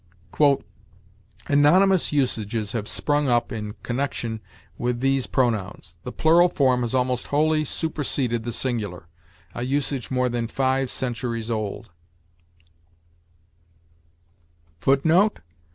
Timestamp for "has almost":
6.81-7.27